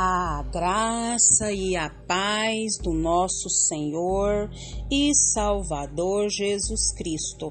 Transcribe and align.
A 0.00 0.44
graça 0.44 1.50
e 1.50 1.74
a 1.74 1.90
paz 2.06 2.78
do 2.80 2.92
nosso 2.92 3.50
Senhor 3.50 4.48
e 4.88 5.12
Salvador 5.12 6.28
Jesus 6.30 6.94
Cristo. 6.94 7.50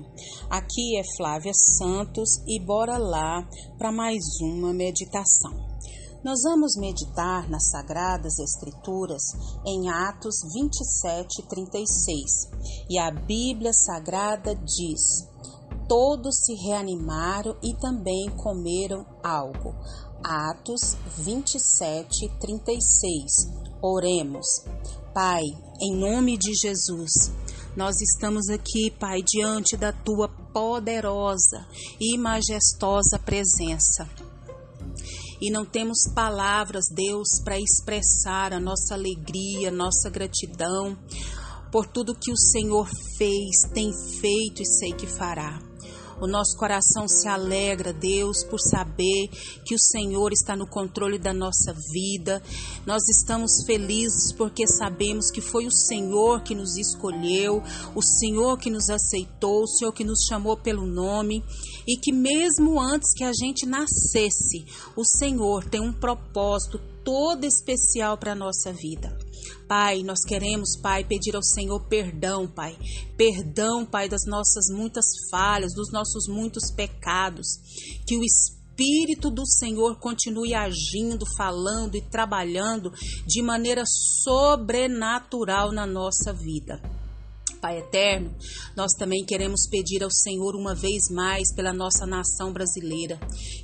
Aqui 0.49 0.97
é 0.97 1.02
Flávia 1.18 1.52
Santos 1.54 2.41
e 2.47 2.58
bora 2.58 2.97
lá 2.97 3.46
para 3.78 3.91
mais 3.91 4.23
uma 4.41 4.73
meditação. 4.73 5.51
Nós 6.23 6.40
vamos 6.41 6.78
meditar 6.78 7.49
nas 7.49 7.69
Sagradas 7.69 8.40
Escrituras 8.40 9.23
em 9.65 9.90
Atos 9.90 10.37
27, 10.54 11.50
36. 11.50 12.87
E 12.90 12.97
a 12.97 13.12
Bíblia 13.12 13.73
Sagrada 13.73 14.55
diz: 14.55 15.27
Todos 15.86 16.45
se 16.45 16.54
reanimaram 16.66 17.58
e 17.62 17.73
também 17.73 18.30
comeram 18.38 19.05
algo 19.22 19.76
Atos 20.27 20.98
27, 21.20 22.30
36. 22.41 23.48
Oremos. 23.81 24.45
Pai, 25.13 25.44
em 25.81 25.95
nome 25.95 26.38
de 26.38 26.54
Jesus, 26.54 27.31
nós 27.77 28.02
estamos 28.02 28.49
aqui, 28.49 28.91
Pai, 28.91 29.21
diante 29.26 29.77
da 29.77 29.94
tua 29.94 30.27
poderosa 30.27 31.66
e 31.98 32.18
majestosa 32.18 33.18
presença. 33.18 34.05
E 35.40 35.49
não 35.49 35.63
temos 35.63 35.99
palavras, 36.13 36.85
Deus, 36.91 37.40
para 37.41 37.57
expressar 37.57 38.52
a 38.52 38.59
nossa 38.59 38.96
alegria, 38.96 39.71
nossa 39.71 40.09
gratidão 40.09 40.98
por 41.71 41.85
tudo 41.88 42.16
que 42.16 42.32
o 42.32 42.38
Senhor 42.38 42.90
fez, 43.18 43.62
tem 43.73 43.94
feito 44.20 44.62
e 44.62 44.66
sei 44.66 44.91
que 44.91 45.07
fará. 45.07 45.66
O 46.20 46.26
nosso 46.26 46.57
coração 46.57 47.07
se 47.07 47.27
alegra, 47.27 47.94
Deus, 47.94 48.44
por 48.44 48.59
saber 48.59 49.30
que 49.63 49.76
o 49.76 49.80
Senhor 49.80 50.31
está 50.31 50.55
no 50.55 50.68
controle 50.68 51.20
da 51.20 51.32
nossa 51.32 51.74
vida. 51.91 52.41
Nós 52.85 53.07
estamos 53.07 53.63
felizes 53.65 54.34
porque 54.34 54.65
sabemos 54.68 55.29
que 55.29 55.41
foi 55.41 55.68
o 55.68 55.71
Senhor 55.71 56.41
que 56.41 56.55
nos 56.55 56.76
escolheu, 56.76 57.62
o 57.96 58.01
Senhor 58.01 58.57
que 58.57 58.70
nos 58.70 58.90
aceitou, 58.90 59.63
o 59.63 59.68
Senhor 59.68 59.91
que 59.91 60.04
nos 60.04 60.26
chamou 60.27 60.57
pelo 60.57 60.85
nome 60.85 61.43
e 61.87 61.98
que 61.98 62.12
mesmo 62.12 62.81
antes 62.81 63.13
que 63.13 63.24
a 63.24 63.31
gente 63.31 63.65
nascesse, 63.65 64.65
o 64.95 65.05
Senhor 65.05 65.65
tem 65.65 65.81
um 65.81 65.93
propósito 65.93 66.79
todo 67.03 67.45
especial 67.45 68.17
para 68.17 68.33
a 68.33 68.35
nossa 68.35 68.73
vida. 68.73 69.16
Pai, 69.67 70.02
nós 70.03 70.19
queremos, 70.25 70.80
Pai, 70.81 71.03
pedir 71.03 71.35
ao 71.35 71.43
Senhor 71.43 71.80
perdão, 71.88 72.47
Pai. 72.47 72.77
Perdão, 73.17 73.85
Pai, 73.85 74.07
das 74.07 74.25
nossas 74.25 74.66
muitas 74.69 75.05
falhas, 75.30 75.73
dos 75.73 75.91
nossos 75.91 76.27
muitos 76.27 76.71
pecados. 76.71 77.47
Que 78.08 78.17
o 78.17 78.23
Espírito 78.23 79.30
do 79.30 79.45
Senhor 79.45 79.99
continue 79.99 80.53
agindo, 80.53 81.25
falando 81.35 81.95
e 81.95 82.02
trabalhando 82.02 82.91
de 83.25 83.41
maneira 83.41 83.83
sobrenatural 83.85 85.71
na 85.71 85.85
nossa 85.85 86.31
vida. 86.31 86.96
Pai 87.59 87.80
eterno, 87.80 88.33
nós 88.75 88.91
também 88.97 89.25
queremos 89.25 89.67
pedir 89.69 90.03
ao 90.03 90.11
Senhor 90.11 90.55
uma 90.55 90.75
vez 90.75 91.09
mais 91.09 91.53
pela 91.53 91.73
nossa 91.73 92.05
nação 92.05 92.53
brasileira, 92.53 93.19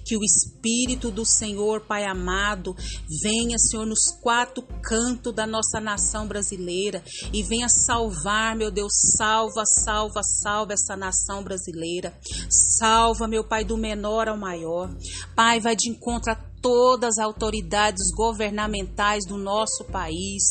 que 0.06 0.18
o 0.18 0.24
Espírito 0.24 1.12
do 1.12 1.26
Senhor, 1.26 1.82
Pai 1.82 2.06
amado, 2.06 2.76
venha, 3.22 3.58
Senhor, 3.58 3.86
nos 3.86 4.12
quatro 4.22 4.64
cantos 4.82 5.34
da 5.34 5.46
nossa 5.46 5.80
nação 5.80 6.28
brasileira 6.28 7.04
e 7.32 7.44
venha 7.44 7.70
salvar, 7.70 8.56
meu 8.56 8.72
Deus, 8.72 8.92
salva, 9.18 9.64
salva, 9.66 10.22
salva 10.24 10.74
essa 10.74 10.96
nação 10.96 11.44
brasileira. 11.44 12.14
Salva, 12.50 13.28
meu 13.28 13.44
Pai, 13.44 13.64
do 13.64 13.78
menor 13.78 14.28
ao 14.28 14.38
maior. 14.38 14.90
Pai, 15.36 15.60
vai 15.60 15.76
de 15.76 15.90
encontro 15.90 16.32
a 16.32 16.54
todas 16.64 17.18
as 17.18 17.26
autoridades 17.26 18.10
governamentais 18.16 19.26
do 19.28 19.38
nosso 19.38 19.84
país 19.92 20.44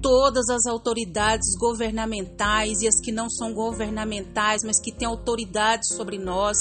todas 0.00 0.48
as 0.48 0.66
autoridades 0.66 1.56
governamentais 1.58 2.80
e 2.80 2.88
as 2.88 3.00
que 3.00 3.12
não 3.12 3.28
são 3.28 3.52
governamentais, 3.52 4.62
mas 4.64 4.80
que 4.80 4.92
têm 4.92 5.06
autoridade 5.06 5.86
sobre 5.94 6.18
nós, 6.18 6.56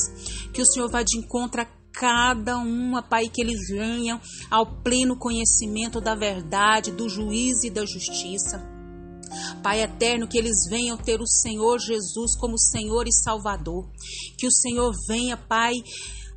que 0.53 0.61
o 0.61 0.65
Senhor 0.65 0.89
vá 0.89 1.03
de 1.03 1.17
encontro 1.17 1.61
a 1.61 1.67
cada 1.91 2.57
uma, 2.57 3.01
Pai, 3.01 3.27
que 3.27 3.41
eles 3.41 3.67
venham 3.69 4.21
ao 4.49 4.65
pleno 4.65 5.17
conhecimento 5.17 5.99
da 5.99 6.15
verdade, 6.15 6.91
do 6.91 7.09
juízo 7.09 7.65
e 7.65 7.69
da 7.69 7.85
justiça. 7.85 8.63
Pai 9.61 9.81
eterno, 9.81 10.27
que 10.27 10.37
eles 10.37 10.67
venham 10.69 10.97
ter 10.97 11.21
o 11.21 11.27
Senhor 11.27 11.77
Jesus 11.79 12.35
como 12.37 12.57
Senhor 12.57 13.07
e 13.07 13.13
Salvador. 13.13 13.87
Que 14.37 14.47
o 14.47 14.51
Senhor 14.51 14.91
venha, 15.07 15.37
Pai, 15.37 15.73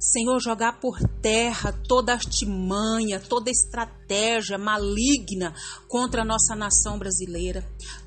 Senhor, 0.02 0.40
jogar 0.40 0.80
por 0.80 0.98
terra 1.20 1.72
toda 1.86 2.12
artimanha, 2.12 3.20
toda 3.20 3.52
estratégia 3.52 4.58
maligna 4.58 5.54
contra 5.86 6.22
a 6.22 6.24
nossa 6.24 6.56
nação 6.56 6.98
brasileira. 6.98 7.64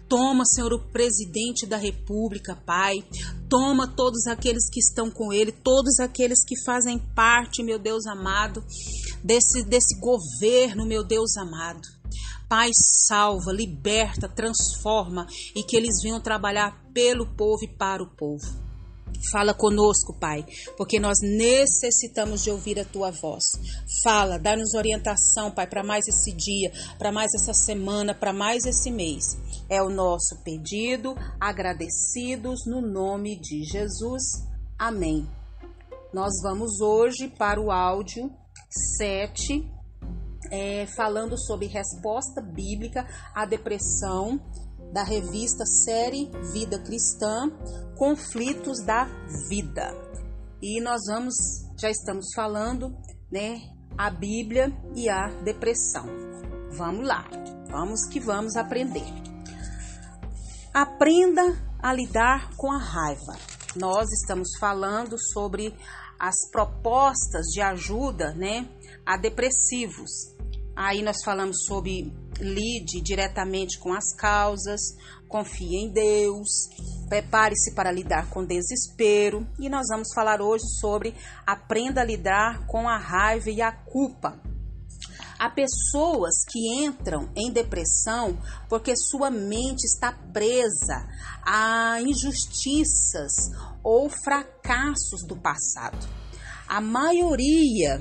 Toma, 0.09 0.43
Senhor, 0.45 0.73
o 0.73 0.91
presidente 0.91 1.65
da 1.65 1.77
República, 1.77 2.53
Pai. 2.53 2.95
Toma 3.47 3.87
todos 3.87 4.27
aqueles 4.27 4.69
que 4.69 4.81
estão 4.81 5.09
com 5.09 5.31
ele, 5.31 5.53
todos 5.53 5.97
aqueles 6.01 6.43
que 6.45 6.61
fazem 6.65 6.99
parte, 6.99 7.63
meu 7.63 7.79
Deus 7.79 8.05
amado, 8.05 8.61
desse, 9.23 9.63
desse 9.63 9.97
governo, 9.97 10.85
meu 10.85 11.01
Deus 11.01 11.37
amado. 11.37 11.87
Pai, 12.49 12.71
salva, 12.73 13.53
liberta, 13.53 14.27
transforma 14.27 15.25
e 15.55 15.63
que 15.63 15.77
eles 15.77 16.01
venham 16.03 16.19
trabalhar 16.19 16.77
pelo 16.93 17.25
povo 17.37 17.63
e 17.63 17.73
para 17.77 18.03
o 18.03 18.15
povo. 18.17 18.64
Fala 19.31 19.53
conosco, 19.53 20.13
Pai, 20.19 20.45
porque 20.77 20.99
nós 20.99 21.19
necessitamos 21.21 22.43
de 22.43 22.51
ouvir 22.51 22.79
a 22.79 22.85
tua 22.85 23.11
voz. 23.11 23.43
Fala, 24.03 24.37
dá-nos 24.37 24.73
orientação, 24.73 25.51
Pai, 25.51 25.67
para 25.67 25.83
mais 25.83 26.07
esse 26.07 26.31
dia, 26.31 26.71
para 26.97 27.11
mais 27.11 27.33
essa 27.33 27.53
semana, 27.53 28.13
para 28.13 28.33
mais 28.33 28.65
esse 28.65 28.91
mês. 28.91 29.37
É 29.69 29.81
o 29.81 29.89
nosso 29.89 30.41
pedido, 30.43 31.15
agradecidos 31.39 32.65
no 32.65 32.81
nome 32.81 33.39
de 33.39 33.63
Jesus. 33.63 34.23
Amém. 34.77 35.27
Nós 36.13 36.33
vamos 36.41 36.79
hoje 36.79 37.27
para 37.27 37.59
o 37.59 37.71
áudio 37.71 38.31
7, 38.97 39.69
é, 40.51 40.85
falando 40.95 41.37
sobre 41.37 41.65
resposta 41.67 42.41
bíblica 42.41 43.05
à 43.33 43.45
depressão 43.45 44.39
da 44.91 45.03
revista 45.03 45.65
Série 45.65 46.31
Vida 46.53 46.79
Cristã, 46.79 47.49
Conflitos 47.95 48.83
da 48.85 49.05
Vida. 49.49 49.93
E 50.61 50.81
nós 50.81 51.01
vamos, 51.07 51.35
já 51.79 51.89
estamos 51.89 52.27
falando, 52.33 52.95
né, 53.31 53.61
a 53.97 54.09
Bíblia 54.09 54.71
e 54.95 55.09
a 55.09 55.27
depressão. 55.43 56.05
Vamos 56.71 57.07
lá, 57.07 57.25
vamos 57.69 58.05
que 58.07 58.19
vamos 58.19 58.55
aprender. 58.55 59.05
Aprenda 60.73 61.41
a 61.81 61.93
lidar 61.93 62.49
com 62.57 62.71
a 62.71 62.77
raiva. 62.77 63.37
Nós 63.75 64.09
estamos 64.11 64.57
falando 64.59 65.15
sobre 65.33 65.73
as 66.19 66.49
propostas 66.51 67.45
de 67.47 67.61
ajuda, 67.61 68.33
né, 68.33 68.67
a 69.05 69.17
depressivos. 69.17 70.35
Aí 70.75 71.01
nós 71.01 71.23
falamos 71.23 71.63
sobre 71.65 72.13
lide 72.39 73.01
diretamente 73.01 73.79
com 73.79 73.93
as 73.93 74.13
causas, 74.15 74.81
confie 75.27 75.75
em 75.75 75.89
Deus, 75.91 76.49
prepare-se 77.07 77.73
para 77.73 77.91
lidar 77.91 78.29
com 78.29 78.45
desespero 78.45 79.47
e 79.59 79.69
nós 79.69 79.87
vamos 79.89 80.13
falar 80.13 80.41
hoje 80.41 80.65
sobre 80.79 81.15
aprenda 81.45 82.01
a 82.01 82.05
lidar 82.05 82.65
com 82.67 82.87
a 82.87 82.97
raiva 82.97 83.49
e 83.49 83.61
a 83.61 83.71
culpa. 83.71 84.39
Há 85.37 85.49
pessoas 85.49 86.45
que 86.49 86.85
entram 86.85 87.29
em 87.35 87.51
depressão 87.51 88.37
porque 88.69 88.95
sua 88.95 89.29
mente 89.29 89.83
está 89.83 90.13
presa 90.31 91.05
a 91.45 91.99
injustiças 92.01 93.33
ou 93.83 94.09
fracassos 94.09 95.25
do 95.27 95.35
passado. 95.35 96.07
A 96.67 96.79
maioria 96.79 97.99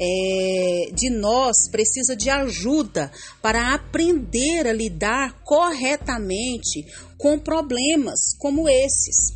é, 0.00 0.90
de 0.92 1.10
nós 1.10 1.68
precisa 1.70 2.16
de 2.16 2.30
ajuda 2.30 3.10
para 3.40 3.74
aprender 3.74 4.66
a 4.66 4.72
lidar 4.72 5.42
corretamente 5.44 6.84
com 7.18 7.38
problemas 7.38 8.36
como 8.38 8.68
esses. 8.68 9.32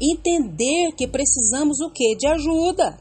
Entender 0.00 0.92
que 0.96 1.06
precisamos 1.06 1.80
o 1.80 1.90
que? 1.90 2.16
De 2.16 2.26
ajuda. 2.26 2.98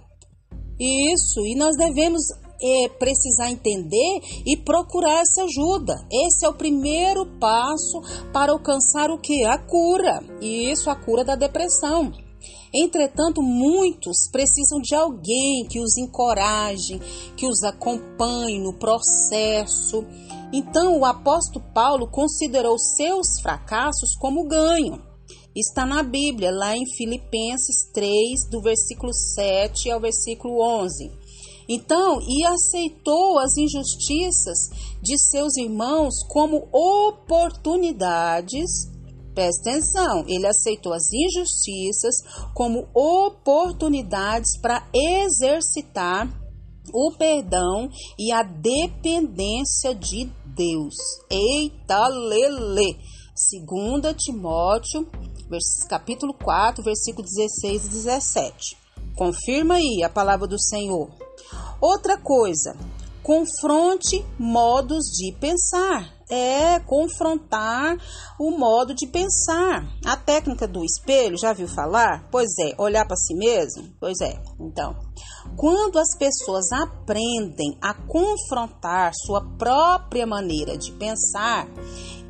Isso, 0.80 1.46
e 1.46 1.56
nós 1.56 1.76
devemos 1.78 2.24
é, 2.62 2.88
precisar 2.88 3.52
entender 3.52 4.22
e 4.46 4.56
procurar 4.58 5.22
essa 5.22 5.44
ajuda. 5.44 5.96
Esse 6.12 6.46
é 6.46 6.50
o 6.50 6.54
primeiro 6.54 7.26
passo 7.40 8.02
para 8.32 8.52
alcançar 8.52 9.12
o 9.12 9.18
que? 9.18 9.44
A 9.44 9.58
cura. 9.58 10.24
Isso, 10.42 10.90
a 10.90 10.96
cura 10.96 11.26
da 11.26 11.36
depressão. 11.36 12.12
Entretanto, 12.74 13.42
muitos 13.42 14.28
precisam 14.32 14.80
de 14.80 14.96
alguém 14.96 15.66
que 15.70 15.80
os 15.80 15.96
encoraje, 15.96 17.00
que 17.38 17.46
os 17.46 17.64
acompanhe 17.64 18.60
no 18.60 18.74
processo. 18.74 20.04
Então, 20.52 21.00
o 21.00 21.06
apóstolo 21.06 21.64
Paulo 21.74 22.08
considerou 22.08 22.80
seus 22.80 23.40
fracassos 23.42 24.16
como 24.20 24.48
ganho. 24.48 25.00
Está 25.56 25.86
na 25.86 26.02
Bíblia, 26.02 26.50
lá 26.52 26.76
em 26.76 26.84
Filipenses 26.98 27.92
3, 27.94 28.50
do 28.50 28.60
versículo 28.60 29.14
7 29.14 29.92
ao 29.92 30.02
versículo 30.02 30.60
11. 30.60 31.12
Então, 31.70 32.20
e 32.28 32.44
aceitou 32.44 33.38
as 33.38 33.56
injustiças 33.56 34.72
de 35.02 35.18
seus 35.18 35.56
irmãos 35.58 36.16
como 36.28 36.68
oportunidades. 36.72 38.92
Presta 39.34 39.72
atenção, 39.72 40.26
ele 40.28 40.46
aceitou 40.46 40.94
as 40.94 41.12
injustiças 41.12 42.16
como 42.54 42.88
oportunidades 42.94 44.58
para 44.62 44.88
exercitar 44.94 46.30
o 46.94 47.12
perdão 47.18 47.90
e 48.20 48.32
a 48.32 48.44
dependência 48.44 49.96
de 49.96 50.30
Deus. 50.46 50.94
Eita, 51.30 52.08
lele! 52.08 52.98
2 53.36 54.16
Timóteo, 54.16 55.10
capítulo 55.90 56.36
4, 56.36 56.84
versículo 56.84 57.28
16 57.28 57.86
e 57.86 57.90
17. 57.90 58.78
Confirma 59.16 59.76
aí 59.76 60.04
a 60.04 60.10
palavra 60.10 60.48
do 60.48 60.60
Senhor. 60.60 61.10
Outra 61.82 62.18
coisa, 62.18 62.78
confronte 63.24 64.24
modos 64.38 65.06
de 65.06 65.34
pensar. 65.40 66.14
É 66.36 66.80
confrontar 66.80 67.96
o 68.40 68.50
modo 68.58 68.96
de 68.96 69.06
pensar. 69.06 69.88
A 70.04 70.18
técnica 70.18 70.68
do 70.68 70.84
espelho, 70.84 71.38
já 71.38 71.54
viu 71.54 71.68
falar? 71.68 72.28
Pois 72.32 72.50
é, 72.60 72.74
olhar 72.82 73.06
para 73.06 73.16
si 73.16 73.36
mesmo? 73.36 73.94
Pois 74.00 74.20
é. 74.20 74.42
Então, 74.60 74.96
quando 75.56 76.00
as 76.00 76.18
pessoas 76.18 76.72
aprendem 76.72 77.78
a 77.80 77.94
confrontar 77.94 79.12
sua 79.14 79.42
própria 79.60 80.26
maneira 80.26 80.76
de 80.76 80.92
pensar 80.94 81.68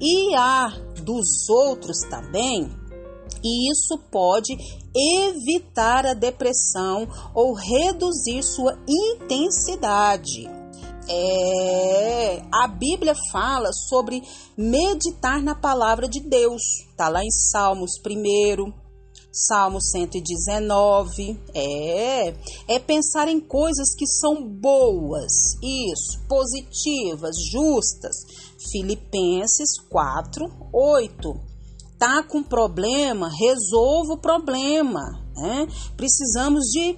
e 0.02 0.36
a 0.36 0.68
dos 1.02 1.48
outros 1.48 2.00
também, 2.10 2.70
isso 3.42 3.98
pode 4.12 4.54
evitar 4.94 6.06
a 6.06 6.14
depressão 6.14 7.08
ou 7.34 7.54
reduzir 7.54 8.44
sua 8.44 8.78
intensidade. 8.88 10.63
É, 11.08 12.42
a 12.52 12.68
Bíblia 12.68 13.14
fala 13.32 13.72
sobre 13.74 14.24
meditar 14.58 15.42
na 15.42 15.54
palavra 15.54 16.08
de 16.08 16.22
Deus. 16.22 16.62
Tá 16.96 17.10
lá 17.10 17.24
em 17.24 17.32
Salmos 17.32 17.92
1, 18.06 18.72
Salmo 19.32 19.82
119. 19.82 21.40
É, 21.54 22.34
é 22.70 22.80
pensar 22.80 23.28
em 23.28 23.42
coisas 23.42 23.94
que 23.96 24.08
são 24.08 24.48
boas, 24.48 25.34
isso, 25.62 26.22
positivas, 26.28 27.36
justas. 27.52 28.16
Filipenses 28.72 29.78
4, 29.90 30.46
8. 30.72 31.34
Tá 32.00 32.24
com 32.24 32.42
problema? 32.42 33.30
Resolva 33.30 34.14
o 34.14 34.22
problema. 34.22 35.02
Né? 35.36 35.68
Precisamos 35.98 36.64
de 36.72 36.98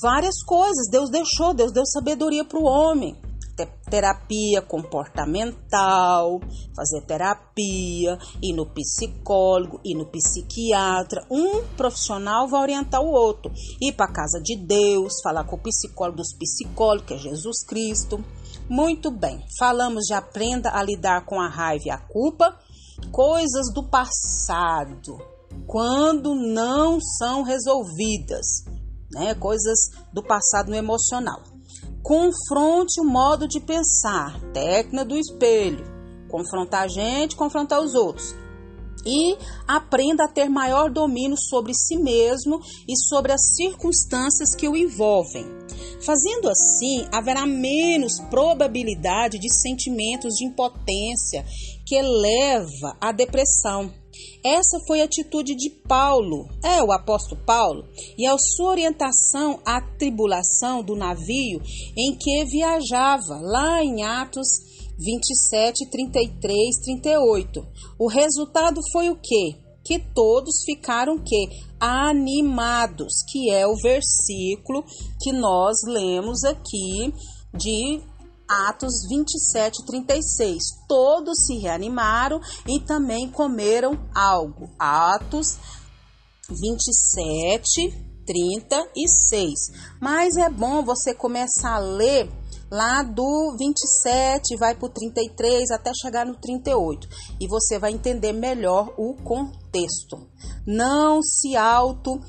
várias 0.00 0.40
coisas. 0.44 0.88
Deus 0.88 1.10
deixou, 1.10 1.52
Deus 1.52 1.72
deu 1.72 1.84
sabedoria 1.84 2.44
para 2.44 2.58
o 2.58 2.64
homem 2.64 3.16
terapia 3.66 4.62
comportamental, 4.62 6.40
fazer 6.74 7.00
terapia, 7.06 8.18
ir 8.42 8.52
no 8.52 8.66
psicólogo, 8.66 9.80
ir 9.84 9.94
no 9.94 10.06
psiquiatra. 10.06 11.26
Um 11.30 11.62
profissional 11.76 12.48
vai 12.48 12.62
orientar 12.62 13.00
o 13.00 13.10
outro. 13.10 13.52
Ir 13.80 13.92
para 13.92 14.12
casa 14.12 14.40
de 14.42 14.56
Deus, 14.56 15.20
falar 15.22 15.44
com 15.44 15.56
o 15.56 15.62
psicólogo 15.62 16.18
dos 16.18 16.34
psicólogos, 16.34 17.06
que 17.06 17.14
é 17.14 17.18
Jesus 17.18 17.64
Cristo. 17.64 18.24
Muito 18.68 19.10
bem, 19.10 19.44
falamos 19.58 20.04
de 20.04 20.14
aprenda 20.14 20.70
a 20.70 20.82
lidar 20.82 21.24
com 21.24 21.40
a 21.40 21.48
raiva 21.48 21.84
e 21.86 21.90
a 21.90 21.98
culpa, 21.98 22.56
coisas 23.10 23.72
do 23.74 23.82
passado, 23.82 25.18
quando 25.66 26.34
não 26.34 27.00
são 27.00 27.42
resolvidas, 27.42 28.64
né? 29.12 29.34
Coisas 29.34 29.90
do 30.12 30.22
passado 30.22 30.70
no 30.70 30.76
emocional. 30.76 31.49
Confronte 32.02 33.00
o 33.00 33.04
modo 33.04 33.46
de 33.46 33.60
pensar, 33.60 34.40
técnica 34.52 35.04
do 35.04 35.16
espelho. 35.16 35.84
Confrontar 36.28 36.84
a 36.84 36.88
gente, 36.88 37.36
confrontar 37.36 37.80
os 37.80 37.94
outros. 37.94 38.34
E 39.06 39.36
aprenda 39.66 40.24
a 40.24 40.28
ter 40.28 40.48
maior 40.48 40.90
domínio 40.90 41.36
sobre 41.38 41.72
si 41.74 41.96
mesmo 41.96 42.60
e 42.88 42.96
sobre 43.08 43.32
as 43.32 43.54
circunstâncias 43.54 44.54
que 44.54 44.68
o 44.68 44.76
envolvem. 44.76 45.46
Fazendo 46.04 46.48
assim, 46.48 47.06
haverá 47.12 47.46
menos 47.46 48.18
probabilidade 48.30 49.38
de 49.38 49.52
sentimentos 49.52 50.34
de 50.34 50.46
impotência 50.46 51.44
que 51.86 52.00
leva 52.00 52.96
à 53.00 53.12
depressão. 53.12 53.92
Essa 54.44 54.78
foi 54.86 55.00
a 55.02 55.04
atitude 55.04 55.54
de 55.54 55.70
Paulo, 55.86 56.48
é 56.64 56.82
o 56.82 56.92
apóstolo 56.92 57.40
Paulo, 57.44 57.84
e 58.16 58.26
a 58.26 58.36
sua 58.38 58.70
orientação 58.70 59.60
à 59.66 59.80
tribulação 59.98 60.82
do 60.82 60.96
navio 60.96 61.60
em 61.96 62.16
que 62.16 62.44
viajava, 62.46 63.38
lá 63.40 63.82
em 63.82 64.02
Atos 64.02 64.48
27, 65.00 65.88
33, 65.90 66.78
38. 66.84 67.66
O 67.98 68.06
resultado 68.06 68.80
foi 68.92 69.08
o 69.08 69.16
quê? 69.16 69.56
Que 69.82 69.98
todos 69.98 70.62
ficaram 70.64 71.18
que 71.18 71.48
animados, 71.80 73.24
que 73.30 73.50
é 73.50 73.66
o 73.66 73.76
versículo 73.76 74.84
que 75.22 75.32
nós 75.32 75.76
lemos 75.86 76.44
aqui 76.44 77.12
de 77.54 78.00
Atos 78.50 79.06
27, 79.08 79.86
36. 79.86 80.62
Todos 80.88 81.46
se 81.46 81.56
reanimaram 81.58 82.40
e 82.66 82.80
também 82.80 83.30
comeram 83.30 83.96
algo. 84.12 84.68
Atos 84.76 85.56
27, 86.48 87.94
36. 88.26 89.54
Mas 90.00 90.36
é 90.36 90.50
bom 90.50 90.84
você 90.84 91.14
começar 91.14 91.76
a 91.76 91.78
ler 91.78 92.28
lá 92.70 93.02
do 93.02 93.56
27, 93.58 94.56
vai 94.56 94.74
para 94.74 94.86
o 94.86 94.88
33 94.88 95.70
até 95.72 95.90
chegar 96.00 96.24
no 96.24 96.36
38 96.36 97.08
e 97.40 97.48
você 97.48 97.78
vai 97.78 97.92
entender 97.92 98.32
melhor 98.32 98.94
o 98.96 99.14
contexto. 99.24 100.28
Não 100.66 101.20
se 101.20 101.56
auto, 101.56 102.20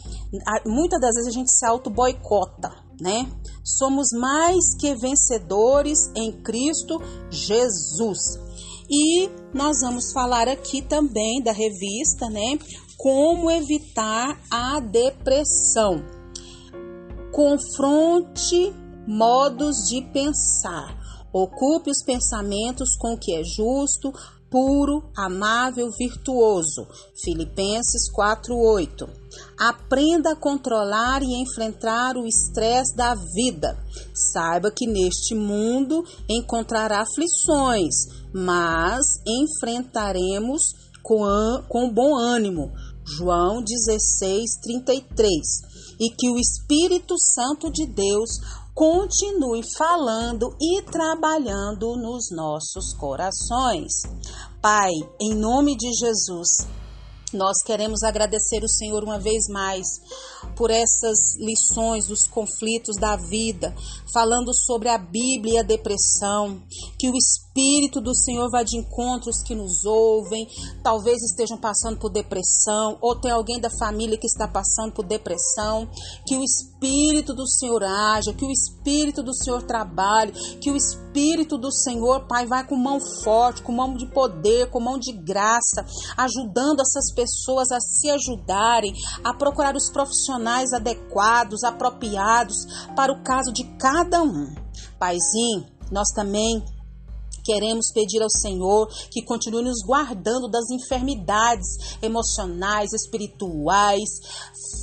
muitas 0.65 0.99
das 0.99 1.13
vezes 1.15 1.27
a 1.27 1.31
gente 1.31 1.51
se 1.51 1.65
auto 1.65 1.89
boicota, 1.89 2.69
né? 3.01 3.27
Somos 3.63 4.09
mais 4.13 4.75
que 4.79 4.95
vencedores 4.95 6.11
em 6.15 6.31
Cristo 6.31 7.01
Jesus. 7.31 8.19
E 8.89 9.27
nós 9.53 9.81
vamos 9.81 10.11
falar 10.11 10.47
aqui 10.47 10.81
também 10.81 11.41
da 11.41 11.51
revista, 11.51 12.29
né? 12.29 12.59
Como 12.97 13.49
evitar 13.49 14.39
a 14.51 14.79
depressão. 14.79 16.05
Confronte 17.31 18.71
modos 19.07 19.87
de 19.89 20.01
pensar. 20.13 20.99
Ocupe 21.33 21.89
os 21.89 22.03
pensamentos 22.03 22.95
com 22.97 23.13
o 23.13 23.17
que 23.17 23.33
é 23.33 23.43
justo, 23.43 24.13
puro, 24.51 25.01
amável, 25.15 25.89
virtuoso. 25.97 26.85
Filipenses 27.23 28.11
4:8. 28.13 29.09
Aprenda 29.57 30.33
a 30.33 30.35
controlar 30.35 31.23
e 31.23 31.41
enfrentar 31.41 32.17
o 32.17 32.27
estresse 32.27 32.95
da 32.95 33.15
vida. 33.15 33.79
Saiba 34.13 34.69
que 34.69 34.85
neste 34.85 35.33
mundo 35.33 36.03
encontrará 36.29 37.01
aflições, 37.01 37.95
mas 38.33 39.01
enfrentaremos 39.25 40.61
com, 41.01 41.23
com 41.69 41.89
bom 41.89 42.15
ânimo. 42.15 42.71
João 43.05 43.63
16:33. 43.63 45.71
E 45.99 46.09
que 46.09 46.29
o 46.29 46.37
Espírito 46.37 47.15
Santo 47.19 47.71
de 47.71 47.85
Deus 47.85 48.31
continue 48.73 49.61
falando 49.77 50.55
e 50.59 50.81
trabalhando 50.83 51.95
nos 51.97 52.29
nossos 52.31 52.93
corações. 52.93 53.91
Pai, 54.61 54.91
em 55.19 55.33
nome 55.33 55.75
de 55.75 55.91
Jesus, 55.93 56.67
nós 57.33 57.61
queremos 57.63 58.03
agradecer 58.03 58.61
o 58.63 58.69
Senhor 58.69 59.03
uma 59.03 59.17
vez 59.17 59.47
mais 59.49 59.87
por 60.55 60.69
essas 60.69 61.35
lições 61.37 62.07
dos 62.07 62.27
conflitos 62.27 62.97
da 62.97 63.15
vida, 63.15 63.73
falando 64.13 64.53
sobre 64.53 64.89
a 64.89 64.97
Bíblia 64.97 65.53
e 65.53 65.57
a 65.59 65.63
depressão, 65.63 66.61
que 66.99 67.09
o 67.09 67.15
Espírito 67.15 68.01
do 68.01 68.13
Senhor 68.13 68.49
vá 68.51 68.63
de 68.63 68.77
encontros 68.77 69.41
que 69.43 69.55
nos 69.55 69.85
ouvem, 69.85 70.45
talvez 70.83 71.21
estejam 71.23 71.57
passando 71.57 71.97
por 71.97 72.11
depressão, 72.11 72.97
ou 73.01 73.15
tem 73.15 73.31
alguém 73.31 73.59
da 73.59 73.69
família 73.79 74.17
que 74.17 74.27
está 74.27 74.47
passando 74.47 74.93
por 74.93 75.05
depressão, 75.05 75.89
que 76.27 76.35
o 76.35 76.43
Espírito 76.81 77.35
do 77.35 77.47
Senhor 77.47 77.83
haja, 77.83 78.33
que 78.33 78.43
o 78.43 78.49
Espírito 78.49 79.21
do 79.21 79.35
Senhor 79.35 79.61
trabalhe, 79.61 80.31
que 80.59 80.71
o 80.71 80.75
Espírito 80.75 81.55
do 81.55 81.71
Senhor, 81.71 82.25
Pai, 82.25 82.47
vai 82.47 82.65
com 82.65 82.75
mão 82.75 82.99
forte, 83.23 83.61
com 83.61 83.71
mão 83.71 83.95
de 83.95 84.07
poder, 84.07 84.67
com 84.71 84.79
mão 84.79 84.97
de 84.97 85.11
graça, 85.11 85.85
ajudando 86.17 86.81
essas 86.81 87.13
pessoas 87.13 87.69
a 87.71 87.79
se 87.79 88.09
ajudarem, 88.09 88.95
a 89.23 89.31
procurar 89.31 89.75
os 89.75 89.91
profissionais 89.91 90.73
adequados, 90.73 91.63
apropriados 91.63 92.65
para 92.95 93.13
o 93.13 93.21
caso 93.21 93.53
de 93.53 93.63
cada 93.77 94.23
um. 94.23 94.51
Paizinho, 94.97 95.67
nós 95.91 96.09
também 96.15 96.63
Queremos 97.43 97.91
pedir 97.93 98.21
ao 98.21 98.29
Senhor 98.29 98.87
que 99.09 99.23
continue 99.23 99.63
nos 99.63 99.83
guardando 99.85 100.49
das 100.49 100.69
enfermidades 100.69 101.67
emocionais, 102.01 102.93
espirituais, 102.93 104.09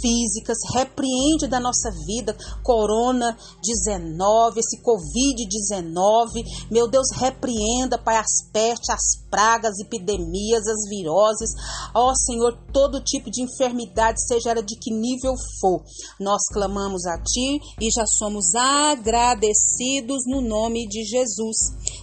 físicas. 0.00 0.58
Repreende 0.74 1.46
da 1.48 1.60
nossa 1.60 1.90
vida 2.06 2.36
Corona 2.62 3.36
19, 3.62 4.60
esse 4.60 4.80
Covid-19. 4.82 6.44
Meu 6.70 6.88
Deus, 6.88 7.08
repreenda, 7.14 7.98
Pai, 7.98 8.16
as 8.16 8.50
pestes, 8.52 8.90
as 8.90 9.28
pragas, 9.30 9.78
epidemias, 9.78 10.66
as 10.66 10.88
viroses. 10.88 11.50
Ó 11.94 12.14
Senhor, 12.14 12.56
todo 12.72 13.02
tipo 13.02 13.30
de 13.30 13.42
enfermidade, 13.42 14.26
seja 14.26 14.50
ela 14.50 14.62
de 14.62 14.76
que 14.76 14.92
nível 14.92 15.34
for. 15.60 15.82
Nós 16.20 16.42
clamamos 16.52 17.06
a 17.06 17.18
Ti 17.18 17.60
e 17.80 17.90
já 17.90 18.06
somos 18.06 18.54
agradecidos 18.54 20.24
no 20.26 20.40
nome 20.40 20.86
de 20.88 21.04
Jesus. 21.04 21.56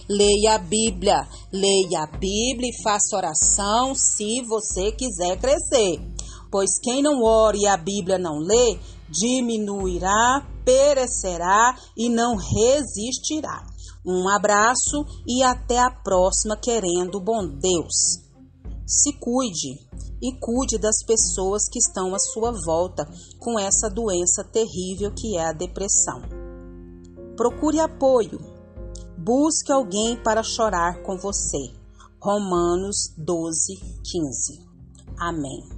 Leia 0.08 0.54
a 0.54 0.58
Bíblia, 0.58 1.26
leia 1.52 2.04
a 2.04 2.06
Bíblia 2.06 2.70
e 2.70 2.82
faça 2.82 3.16
oração 3.16 3.92
se 3.92 4.40
você 4.42 4.92
quiser 4.92 5.36
crescer. 5.40 6.00
Pois 6.48 6.78
quem 6.80 7.02
não 7.02 7.24
ore 7.24 7.62
e 7.62 7.66
a 7.66 7.76
Bíblia 7.76 8.16
não 8.16 8.38
lê, 8.38 8.78
diminuirá, 9.10 10.46
perecerá 10.64 11.76
e 11.96 12.08
não 12.08 12.36
resistirá. 12.36 13.66
Um 14.06 14.28
abraço 14.28 15.04
e 15.26 15.42
até 15.42 15.80
a 15.80 15.90
próxima, 15.90 16.56
querendo 16.56 17.20
bom 17.20 17.44
Deus. 17.44 18.22
Se 18.86 19.12
cuide 19.18 19.80
e 20.22 20.38
cuide 20.38 20.78
das 20.78 21.04
pessoas 21.04 21.68
que 21.68 21.80
estão 21.80 22.14
à 22.14 22.18
sua 22.20 22.52
volta 22.64 23.04
com 23.40 23.58
essa 23.58 23.90
doença 23.90 24.44
terrível 24.44 25.12
que 25.12 25.36
é 25.36 25.46
a 25.46 25.52
depressão. 25.52 26.22
Procure 27.36 27.80
apoio 27.80 28.55
Busque 29.26 29.72
alguém 29.72 30.16
para 30.16 30.40
chorar 30.40 31.02
com 31.02 31.16
você. 31.16 31.72
Romanos 32.22 33.12
12, 33.18 33.74
15. 34.04 34.64
Amém. 35.18 35.75